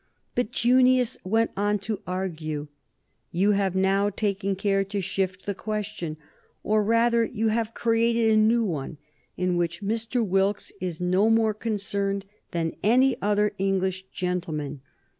[0.33, 2.69] But, Junius went on to argue,
[3.31, 6.17] "you have now taken care to shift the question;
[6.63, 8.97] or, rather, you have created a new one,
[9.37, 10.25] in which Mr.
[10.25, 14.81] Wilkes is no more concerned than any other English gentleman.